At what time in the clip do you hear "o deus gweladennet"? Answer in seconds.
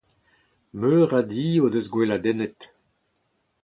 1.65-2.59